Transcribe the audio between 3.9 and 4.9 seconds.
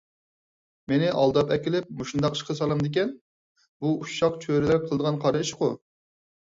ئۇششاق چۆرىلەر